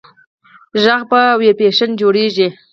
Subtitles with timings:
[0.83, 2.47] غږ په ویبرېشن جوړېږي.